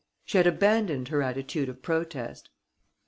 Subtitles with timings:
[0.25, 2.49] She had abandoned her attitude of protest.